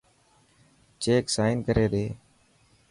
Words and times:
چيڪ 1.01 1.23
سائن 1.35 1.57
ڪري 1.67 1.85
ڏي. 1.93 2.05